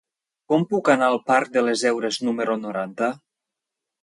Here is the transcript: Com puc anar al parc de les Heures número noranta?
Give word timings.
Com 0.53 0.63
puc 0.71 0.87
anar 0.93 1.09
al 1.13 1.19
parc 1.31 1.51
de 1.57 1.63
les 1.67 1.83
Heures 1.91 2.19
número 2.31 2.57
noranta? 2.63 3.13